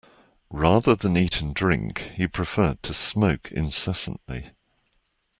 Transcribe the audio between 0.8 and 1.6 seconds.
than eat and